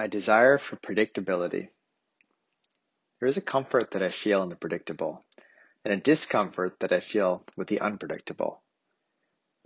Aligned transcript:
My 0.00 0.06
desire 0.06 0.56
for 0.56 0.76
predictability. 0.76 1.68
There 3.18 3.28
is 3.28 3.36
a 3.36 3.42
comfort 3.42 3.90
that 3.90 4.02
I 4.02 4.08
feel 4.08 4.42
in 4.42 4.48
the 4.48 4.56
predictable, 4.56 5.26
and 5.84 5.92
a 5.92 5.98
discomfort 5.98 6.80
that 6.80 6.90
I 6.90 7.00
feel 7.00 7.44
with 7.58 7.68
the 7.68 7.82
unpredictable. 7.82 8.62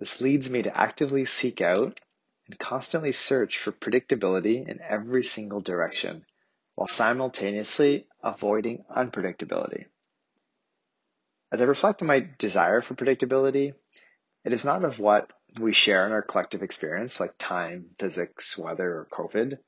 This 0.01 0.21
leads 0.21 0.51
me 0.51 0.63
to 0.63 0.77
actively 0.77 1.25
seek 1.25 1.61
out 1.61 2.01
and 2.49 2.59
constantly 2.59 3.13
search 3.13 3.59
for 3.59 3.71
predictability 3.71 4.69
in 4.69 4.81
every 4.81 5.23
single 5.23 5.61
direction, 5.61 6.27
while 6.75 6.89
simultaneously 6.89 8.09
avoiding 8.21 8.85
unpredictability. 8.91 9.85
As 11.53 11.63
I 11.63 11.67
reflect 11.67 12.03
on 12.03 12.09
my 12.09 12.29
desire 12.39 12.81
for 12.81 12.95
predictability, 12.95 13.75
it 14.45 14.53
is 14.53 14.65
not 14.65 14.83
of 14.83 14.99
what 14.99 15.33
we 15.61 15.73
share 15.73 16.05
in 16.07 16.13
our 16.13 16.23
collective 16.23 16.65
experience, 16.65 17.21
like 17.21 17.39
time, 17.39 17.91
physics, 18.01 18.59
weather, 18.59 18.99
or 18.99 19.09
COVID. 19.13 19.59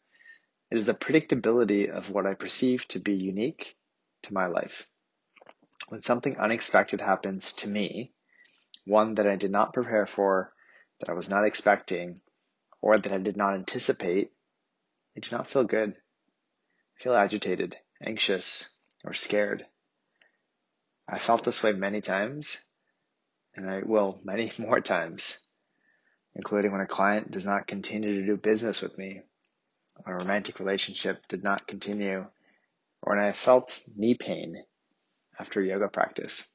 It 0.68 0.78
is 0.78 0.86
the 0.86 0.94
predictability 0.94 1.88
of 1.88 2.10
what 2.10 2.26
I 2.26 2.34
perceive 2.34 2.88
to 2.88 2.98
be 2.98 3.14
unique 3.14 3.76
to 4.22 4.34
my 4.34 4.46
life. 4.46 4.88
When 5.88 6.02
something 6.02 6.36
unexpected 6.38 7.00
happens 7.00 7.52
to 7.54 7.68
me, 7.68 8.12
one 8.84 9.14
that 9.14 9.28
I 9.28 9.36
did 9.36 9.52
not 9.52 9.72
prepare 9.72 10.06
for, 10.06 10.52
that 10.98 11.08
I 11.08 11.12
was 11.12 11.28
not 11.28 11.44
expecting, 11.44 12.20
or 12.80 12.98
that 12.98 13.12
I 13.12 13.18
did 13.18 13.36
not 13.36 13.54
anticipate, 13.54 14.32
I 15.16 15.20
do 15.20 15.28
not 15.30 15.48
feel 15.48 15.62
good. 15.62 15.94
I 16.98 17.02
feel 17.02 17.14
agitated, 17.14 17.76
anxious, 18.02 18.68
or 19.04 19.14
scared. 19.14 19.66
I 21.08 21.20
felt 21.20 21.44
this 21.44 21.62
way 21.62 21.74
many 21.74 22.00
times, 22.00 22.58
and 23.54 23.70
I 23.70 23.82
will 23.82 24.20
many 24.24 24.50
more 24.58 24.80
times, 24.80 25.38
including 26.34 26.72
when 26.72 26.80
a 26.80 26.86
client 26.88 27.30
does 27.30 27.46
not 27.46 27.68
continue 27.68 28.20
to 28.20 28.26
do 28.26 28.36
business 28.36 28.82
with 28.82 28.98
me 28.98 29.22
a 30.04 30.14
romantic 30.14 30.60
relationship 30.60 31.26
did 31.28 31.42
not 31.42 31.66
continue, 31.66 32.26
or 33.02 33.16
when 33.16 33.24
I 33.24 33.32
felt 33.32 33.82
knee 33.96 34.14
pain 34.14 34.62
after 35.38 35.62
yoga 35.62 35.88
practice. 35.88 36.46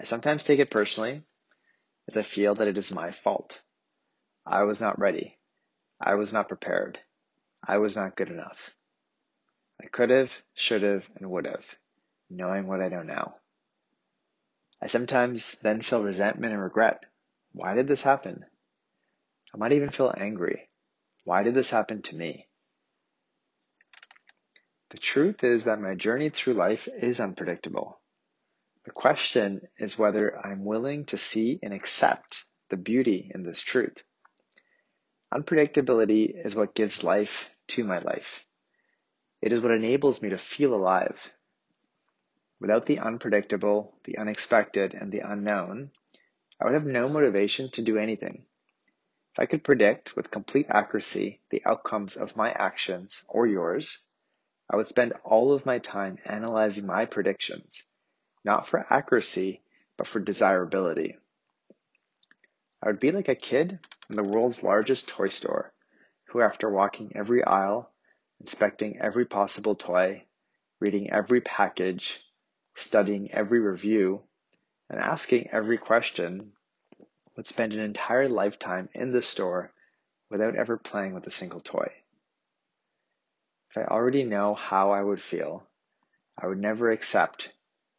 I 0.00 0.04
sometimes 0.04 0.42
take 0.42 0.58
it 0.58 0.70
personally 0.70 1.22
as 2.08 2.16
I 2.16 2.22
feel 2.22 2.54
that 2.56 2.68
it 2.68 2.78
is 2.78 2.90
my 2.90 3.12
fault. 3.12 3.60
I 4.44 4.64
was 4.64 4.80
not 4.80 4.98
ready. 4.98 5.38
I 6.00 6.14
was 6.14 6.32
not 6.32 6.48
prepared. 6.48 6.98
I 7.64 7.78
was 7.78 7.94
not 7.94 8.16
good 8.16 8.28
enough. 8.28 8.58
I 9.80 9.86
could 9.86 10.10
have, 10.10 10.32
should 10.54 10.82
have, 10.82 11.08
and 11.16 11.30
would 11.30 11.46
have, 11.46 11.64
knowing 12.28 12.66
what 12.66 12.80
I 12.80 12.88
know 12.88 13.02
now. 13.02 13.36
I 14.80 14.86
sometimes 14.86 15.52
then 15.62 15.80
feel 15.80 16.02
resentment 16.02 16.52
and 16.52 16.62
regret. 16.62 17.04
Why 17.52 17.74
did 17.74 17.86
this 17.86 18.02
happen? 18.02 18.44
I 19.54 19.58
might 19.58 19.72
even 19.72 19.90
feel 19.90 20.12
angry. 20.16 20.68
Why 21.24 21.42
did 21.42 21.54
this 21.54 21.70
happen 21.70 22.02
to 22.02 22.16
me? 22.16 22.48
The 24.90 24.98
truth 24.98 25.42
is 25.44 25.64
that 25.64 25.80
my 25.80 25.94
journey 25.94 26.30
through 26.30 26.54
life 26.54 26.88
is 26.88 27.20
unpredictable. 27.20 28.00
The 28.84 28.90
question 28.90 29.68
is 29.78 29.98
whether 29.98 30.36
I'm 30.44 30.64
willing 30.64 31.04
to 31.06 31.16
see 31.16 31.58
and 31.62 31.72
accept 31.72 32.44
the 32.68 32.76
beauty 32.76 33.30
in 33.32 33.44
this 33.44 33.60
truth. 33.60 34.02
Unpredictability 35.32 36.44
is 36.44 36.54
what 36.54 36.74
gives 36.74 37.04
life 37.04 37.48
to 37.68 37.84
my 37.84 38.00
life. 38.00 38.44
It 39.40 39.52
is 39.52 39.60
what 39.60 39.72
enables 39.72 40.20
me 40.20 40.30
to 40.30 40.38
feel 40.38 40.74
alive. 40.74 41.30
Without 42.60 42.86
the 42.86 42.98
unpredictable, 42.98 43.96
the 44.04 44.18
unexpected, 44.18 44.94
and 44.94 45.10
the 45.10 45.20
unknown, 45.20 45.90
I 46.60 46.64
would 46.64 46.74
have 46.74 46.86
no 46.86 47.08
motivation 47.08 47.70
to 47.72 47.82
do 47.82 47.96
anything. 47.96 48.44
If 49.32 49.40
I 49.40 49.46
could 49.46 49.64
predict 49.64 50.14
with 50.14 50.30
complete 50.30 50.66
accuracy 50.68 51.40
the 51.48 51.62
outcomes 51.64 52.18
of 52.18 52.36
my 52.36 52.52
actions 52.52 53.24
or 53.28 53.46
yours, 53.46 54.04
I 54.68 54.76
would 54.76 54.88
spend 54.88 55.14
all 55.24 55.52
of 55.52 55.64
my 55.64 55.78
time 55.78 56.18
analyzing 56.26 56.84
my 56.84 57.06
predictions, 57.06 57.86
not 58.44 58.66
for 58.66 58.86
accuracy, 58.92 59.62
but 59.96 60.06
for 60.06 60.20
desirability. 60.20 61.16
I 62.82 62.88
would 62.88 63.00
be 63.00 63.10
like 63.10 63.28
a 63.28 63.34
kid 63.34 63.78
in 64.10 64.16
the 64.16 64.22
world's 64.22 64.62
largest 64.62 65.08
toy 65.08 65.28
store 65.28 65.72
who, 66.24 66.42
after 66.42 66.68
walking 66.68 67.12
every 67.14 67.42
aisle, 67.42 67.90
inspecting 68.38 68.98
every 69.00 69.24
possible 69.24 69.74
toy, 69.74 70.26
reading 70.78 71.10
every 71.10 71.40
package, 71.40 72.20
studying 72.74 73.32
every 73.32 73.60
review, 73.60 74.24
and 74.90 75.00
asking 75.00 75.48
every 75.52 75.78
question, 75.78 76.52
would 77.42 77.48
spend 77.48 77.72
an 77.72 77.80
entire 77.80 78.28
lifetime 78.28 78.88
in 78.94 79.10
the 79.10 79.20
store 79.20 79.72
without 80.30 80.54
ever 80.54 80.76
playing 80.76 81.12
with 81.12 81.26
a 81.26 81.30
single 81.30 81.58
toy. 81.58 81.90
If 83.68 83.78
I 83.78 83.82
already 83.82 84.22
know 84.22 84.54
how 84.54 84.92
I 84.92 85.02
would 85.02 85.20
feel, 85.20 85.66
I 86.38 86.46
would 86.46 86.60
never 86.60 86.92
accept 86.92 87.52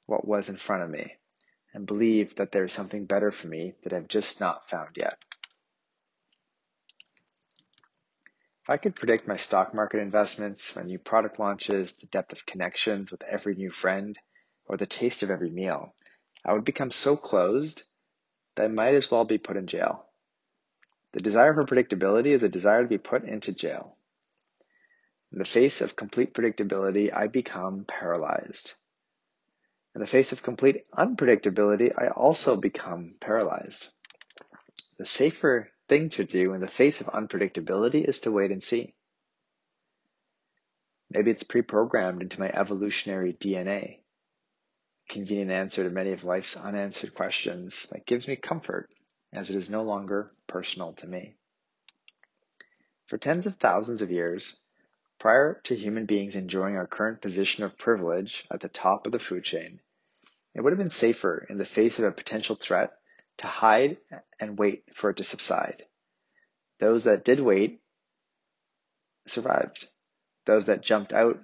what 0.05 0.25
was 0.25 0.47
in 0.47 0.55
front 0.55 0.83
of 0.83 0.89
me 0.89 1.17
and 1.73 1.85
believe 1.85 2.35
that 2.35 2.53
there 2.53 2.63
is 2.63 2.71
something 2.71 3.03
better 3.03 3.31
for 3.31 3.49
me 3.49 3.73
that 3.83 3.91
I've 3.91 4.07
just 4.07 4.39
not 4.39 4.69
found 4.69 4.95
yet. 4.95 5.21
If 8.63 8.69
I 8.69 8.77
could 8.77 8.95
predict 8.95 9.27
my 9.27 9.35
stock 9.35 9.73
market 9.73 9.99
investments, 9.99 10.73
my 10.73 10.83
new 10.83 10.99
product 10.99 11.37
launches, 11.37 11.91
the 11.91 12.05
depth 12.05 12.31
of 12.31 12.45
connections 12.45 13.11
with 13.11 13.21
every 13.23 13.55
new 13.55 13.71
friend, 13.71 14.17
or 14.67 14.77
the 14.77 14.85
taste 14.85 15.21
of 15.21 15.29
every 15.29 15.49
meal, 15.49 15.93
I 16.45 16.53
would 16.53 16.63
become 16.63 16.91
so 16.91 17.17
closed 17.17 17.83
that 18.55 18.71
might 18.71 18.95
as 18.95 19.09
well 19.09 19.25
be 19.25 19.37
put 19.37 19.57
in 19.57 19.67
jail. 19.67 20.05
The 21.13 21.21
desire 21.21 21.53
for 21.53 21.65
predictability 21.65 22.27
is 22.27 22.43
a 22.43 22.49
desire 22.49 22.83
to 22.83 22.87
be 22.87 22.97
put 22.97 23.23
into 23.23 23.53
jail. 23.53 23.95
In 25.31 25.39
the 25.39 25.45
face 25.45 25.81
of 25.81 25.95
complete 25.95 26.33
predictability, 26.33 27.11
I 27.15 27.27
become 27.27 27.85
paralyzed. 27.85 28.73
In 29.95 30.01
the 30.01 30.07
face 30.07 30.31
of 30.31 30.43
complete 30.43 30.85
unpredictability, 30.91 31.91
I 31.97 32.07
also 32.07 32.55
become 32.55 33.15
paralyzed. 33.19 33.87
The 34.97 35.05
safer 35.05 35.69
thing 35.87 36.09
to 36.09 36.23
do 36.23 36.53
in 36.53 36.61
the 36.61 36.67
face 36.67 37.01
of 37.01 37.07
unpredictability 37.07 38.07
is 38.07 38.19
to 38.19 38.31
wait 38.31 38.51
and 38.51 38.61
see. 38.61 38.93
Maybe 41.09 41.31
it's 41.31 41.43
pre 41.43 41.61
programmed 41.61 42.21
into 42.21 42.39
my 42.39 42.49
evolutionary 42.49 43.33
DNA 43.33 44.02
convenient 45.09 45.51
answer 45.51 45.83
to 45.83 45.89
many 45.89 46.11
of 46.11 46.23
life's 46.23 46.55
unanswered 46.55 47.13
questions 47.13 47.87
that 47.91 48.05
gives 48.05 48.27
me 48.27 48.35
comfort 48.35 48.89
as 49.31 49.49
it 49.49 49.55
is 49.55 49.69
no 49.69 49.83
longer 49.83 50.31
personal 50.47 50.93
to 50.93 51.07
me. 51.07 51.35
For 53.07 53.17
tens 53.17 53.45
of 53.45 53.57
thousands 53.57 54.01
of 54.01 54.11
years, 54.11 54.55
prior 55.19 55.61
to 55.65 55.75
human 55.75 56.05
beings 56.05 56.35
enjoying 56.35 56.77
our 56.77 56.87
current 56.87 57.21
position 57.21 57.63
of 57.63 57.77
privilege 57.77 58.45
at 58.49 58.61
the 58.61 58.69
top 58.69 59.05
of 59.05 59.11
the 59.11 59.19
food 59.19 59.43
chain, 59.43 59.79
it 60.55 60.61
would 60.61 60.71
have 60.71 60.79
been 60.79 60.89
safer 60.89 61.45
in 61.49 61.57
the 61.57 61.65
face 61.65 61.99
of 61.99 62.05
a 62.05 62.11
potential 62.11 62.55
threat 62.55 62.93
to 63.37 63.47
hide 63.47 63.97
and 64.39 64.57
wait 64.57 64.83
for 64.93 65.09
it 65.09 65.17
to 65.17 65.23
subside. 65.23 65.83
Those 66.79 67.05
that 67.05 67.25
did 67.25 67.39
wait 67.39 67.81
survived. 69.27 69.87
Those 70.45 70.65
that 70.65 70.81
jumped 70.81 71.13
out 71.13 71.39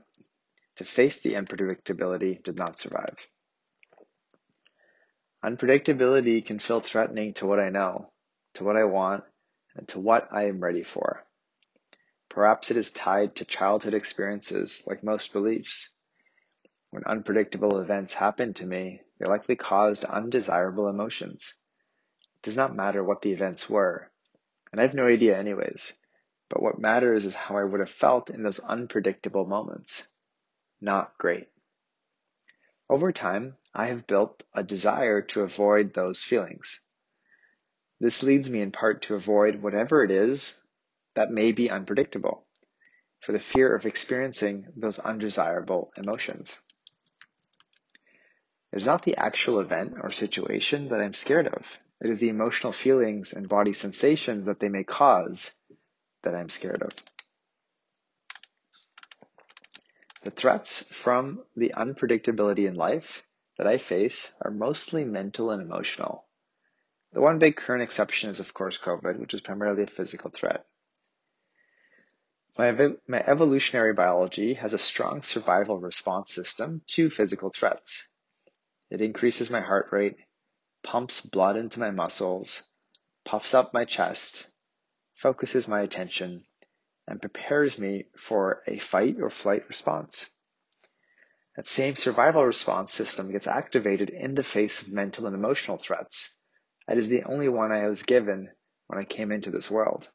to 0.76 0.86
face 0.86 1.18
the 1.18 1.34
unpredictability 1.34 2.44
did 2.44 2.58
not 2.58 2.80
survive. 2.80 3.28
Unpredictability 5.44 6.46
can 6.46 6.60
feel 6.60 6.82
threatening 6.82 7.34
to 7.34 7.46
what 7.46 7.60
I 7.60 7.70
know, 7.70 8.12
to 8.56 8.64
what 8.66 8.76
I 8.76 8.84
want, 8.84 9.24
and 9.76 9.88
to 9.90 10.00
what 10.00 10.28
I 10.32 10.48
am 10.48 10.60
ready 10.60 10.84
for. 10.84 11.26
Perhaps 12.28 12.72
it 12.72 12.78
is 12.78 12.92
tied 12.92 13.38
to 13.38 13.46
childhood 13.46 13.94
experiences, 13.94 14.84
like 14.86 15.04
most 15.04 15.32
beliefs. 15.32 15.96
When 16.92 17.04
unpredictable 17.06 17.80
events 17.80 18.14
happened 18.14 18.58
to 18.58 18.66
me, 18.66 19.02
they 19.18 19.30
likely 19.30 19.56
caused 19.56 20.04
undesirable 20.04 20.90
emotions. 20.90 21.54
It 22.36 22.42
does 22.44 22.58
not 22.58 22.76
matter 22.76 23.04
what 23.04 23.22
the 23.22 23.32
events 23.32 23.70
were, 23.70 24.12
and 24.72 24.82
I 24.82 24.84
have 24.84 24.94
no 24.94 25.08
idea, 25.08 25.38
anyways. 25.38 25.94
But 26.50 26.62
what 26.62 26.80
matters 26.80 27.26
is 27.26 27.36
how 27.36 27.58
I 27.58 27.64
would 27.64 27.80
have 27.80 27.90
felt 27.90 28.30
in 28.30 28.44
those 28.44 28.60
unpredictable 28.60 29.46
moments. 29.46 30.08
Not 30.82 31.18
great. 31.18 31.48
Over 32.90 33.12
time, 33.12 33.56
I 33.74 33.88
have 33.88 34.08
built 34.08 34.44
a 34.54 34.64
desire 34.64 35.22
to 35.22 35.42
avoid 35.42 35.94
those 35.94 36.24
feelings. 36.24 36.80
This 38.00 38.24
leads 38.24 38.50
me 38.50 38.62
in 38.62 38.72
part 38.72 39.04
to 39.04 39.16
avoid 39.16 39.62
whatever 39.62 40.04
it 40.04 40.10
is 40.10 40.60
that 41.16 41.32
may 41.32 41.52
be 41.52 41.70
unpredictable 41.70 42.48
for 43.20 43.32
the 43.32 43.40
fear 43.40 43.76
of 43.76 43.86
experiencing 43.86 44.68
those 44.76 44.98
undesirable 44.98 45.92
emotions. 45.98 46.60
It 48.72 48.78
is 48.78 48.86
not 48.86 49.04
the 49.04 49.18
actual 49.18 49.60
event 49.60 49.96
or 50.02 50.10
situation 50.10 50.90
that 50.90 51.02
I'm 51.02 51.14
scared 51.14 51.48
of. 51.48 51.68
It 52.02 52.10
is 52.10 52.20
the 52.20 52.30
emotional 52.30 52.72
feelings 52.72 53.34
and 53.34 53.50
body 53.50 53.74
sensations 53.74 54.46
that 54.46 54.60
they 54.60 54.70
may 54.70 54.84
cause 54.84 55.52
that 56.24 56.36
I'm 56.36 56.50
scared 56.50 56.82
of. 56.82 56.92
The 60.30 60.36
threats 60.36 60.84
from 60.94 61.44
the 61.56 61.74
unpredictability 61.76 62.68
in 62.68 62.76
life 62.76 63.24
that 63.58 63.66
I 63.66 63.80
face 63.80 64.32
are 64.44 64.52
mostly 64.52 65.04
mental 65.04 65.50
and 65.50 65.60
emotional. 65.60 66.28
The 67.14 67.20
one 67.20 67.40
big 67.40 67.56
current 67.56 67.82
exception 67.82 68.30
is, 68.30 68.40
of 68.40 68.54
course, 68.54 68.78
COVID, 68.78 69.18
which 69.18 69.34
is 69.34 69.42
primarily 69.42 69.82
a 69.82 69.88
physical 69.88 70.30
threat. 70.30 70.68
My, 72.60 72.72
my 73.08 73.24
evolutionary 73.26 73.94
biology 73.94 74.54
has 74.54 74.72
a 74.72 74.78
strong 74.78 75.24
survival 75.24 75.80
response 75.80 76.32
system 76.32 76.84
to 76.90 77.10
physical 77.10 77.50
threats. 77.50 78.08
It 78.92 79.02
increases 79.02 79.50
my 79.50 79.62
heart 79.62 79.88
rate, 79.92 80.18
pumps 80.84 81.22
blood 81.22 81.58
into 81.58 81.80
my 81.80 81.90
muscles, 81.90 82.62
puffs 83.26 83.56
up 83.56 83.74
my 83.74 83.84
chest, 83.84 84.48
focuses 85.16 85.68
my 85.68 85.82
attention, 85.82 86.46
and 87.10 87.20
prepares 87.20 87.80
me 87.80 88.06
for 88.16 88.62
a 88.68 88.78
fight 88.78 89.18
or 89.20 89.32
flight 89.32 89.68
response. 89.68 90.30
That 91.56 91.68
same 91.68 91.96
survival 91.96 92.46
response 92.46 92.94
system 92.94 93.32
gets 93.32 93.48
activated 93.48 94.12
in 94.12 94.36
the 94.36 94.44
face 94.44 94.84
of 94.84 94.94
mental 94.94 95.26
and 95.26 95.36
emotional 95.36 95.78
threats. 95.78 96.38
That 96.88 96.98
is 96.98 97.10
the 97.10 97.24
only 97.24 97.50
one 97.50 97.72
I 97.72 97.88
was 97.88 98.04
given 98.04 98.50
when 98.88 99.00
I 99.00 99.06
came 99.06 99.32
into 99.32 99.50
this 99.50 99.72
world. 99.72 100.08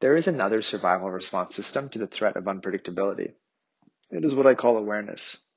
There 0.00 0.16
is 0.16 0.26
another 0.26 0.60
survival 0.60 1.10
response 1.10 1.54
system 1.54 1.88
to 1.90 2.00
the 2.00 2.08
threat 2.08 2.36
of 2.36 2.44
unpredictability. 2.44 3.32
It 4.10 4.24
is 4.24 4.34
what 4.34 4.48
I 4.48 4.54
call 4.54 4.76
awareness. 4.76 5.48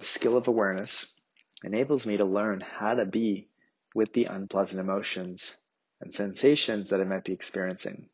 The 0.00 0.04
skill 0.04 0.36
of 0.36 0.48
awareness 0.48 1.18
enables 1.62 2.04
me 2.04 2.16
to 2.16 2.24
learn 2.24 2.60
how 2.60 2.94
to 2.94 3.06
be 3.06 3.48
with 3.94 4.12
the 4.12 4.24
unpleasant 4.24 4.80
emotions 4.80 5.56
and 6.00 6.12
sensations 6.12 6.90
that 6.90 7.00
I 7.00 7.04
might 7.04 7.24
be 7.24 7.32
experiencing, 7.32 8.08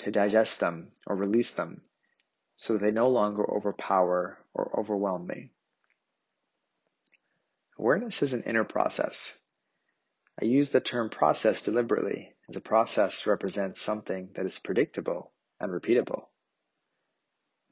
to 0.00 0.10
digest 0.10 0.60
them 0.60 0.92
or 1.06 1.16
release 1.16 1.52
them 1.52 1.82
so 2.56 2.74
that 2.74 2.80
they 2.80 2.90
no 2.90 3.08
longer 3.08 3.48
overpower 3.50 4.38
or 4.52 4.78
overwhelm 4.78 5.26
me. 5.26 5.50
Awareness 7.78 8.22
is 8.22 8.34
an 8.34 8.42
inner 8.42 8.64
process. 8.64 9.40
I 10.40 10.44
use 10.44 10.68
the 10.68 10.80
term 10.80 11.08
process 11.08 11.62
deliberately 11.62 12.34
as 12.48 12.56
a 12.56 12.60
process 12.60 13.26
represents 13.26 13.80
something 13.80 14.30
that 14.34 14.44
is 14.44 14.58
predictable 14.58 15.32
and 15.58 15.72
repeatable. 15.72 16.26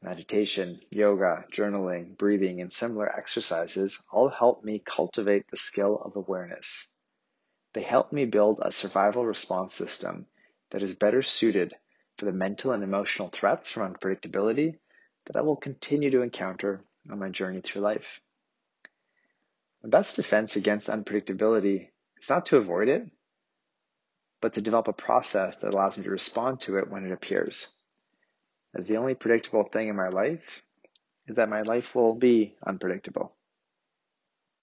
Meditation, 0.03 0.81
yoga, 0.91 1.45
journaling, 1.53 2.17
breathing, 2.17 2.61
and 2.61 2.73
similar 2.73 3.09
exercises 3.15 4.03
all 4.13 4.29
help 4.29 4.63
me 4.63 4.79
cultivate 4.79 5.51
the 5.51 5.57
skill 5.57 6.01
of 6.03 6.15
awareness. 6.17 6.91
They 7.75 7.83
help 7.83 8.13
me 8.13 8.25
build 8.25 8.61
a 8.63 8.73
survival 8.73 9.27
response 9.27 9.75
system 9.75 10.27
that 10.71 10.83
is 10.83 10.95
better 10.95 11.23
suited 11.23 11.75
for 12.19 12.27
the 12.27 12.33
mental 12.33 12.73
and 12.73 12.83
emotional 12.83 13.29
threats 13.29 13.71
from 13.71 13.95
unpredictability 13.95 14.77
that 15.27 15.37
I 15.37 15.41
will 15.41 15.57
continue 15.57 16.11
to 16.11 16.23
encounter 16.23 16.83
on 17.11 17.19
my 17.19 17.31
journey 17.31 17.61
through 17.61 17.83
life. 17.83 18.21
The 19.83 19.89
best 19.89 20.17
defense 20.17 20.57
against 20.57 20.89
unpredictability 20.89 21.89
is 22.21 22.29
not 22.29 22.47
to 22.47 22.59
avoid 22.59 22.89
it, 22.89 23.09
but 24.41 24.53
to 24.55 24.61
develop 24.61 24.89
a 24.89 24.93
process 24.93 25.57
that 25.57 25.73
allows 25.73 25.97
me 25.97 26.05
to 26.05 26.11
respond 26.11 26.61
to 26.63 26.79
it 26.79 26.91
when 26.91 27.07
it 27.07 27.13
appears 27.13 27.69
as 28.75 28.87
the 28.87 28.97
only 28.97 29.15
predictable 29.15 29.65
thing 29.65 29.89
in 29.89 29.97
my 29.97 30.09
life 30.09 30.63
is 31.27 31.37
that 31.37 31.49
my 31.49 31.63
life 31.63 31.95
will 31.95 32.15
be 32.15 32.55
unpredictable. 32.67 33.35